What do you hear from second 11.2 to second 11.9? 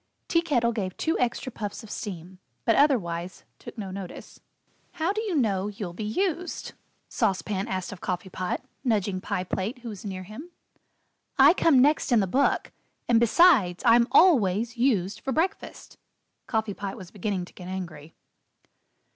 "I come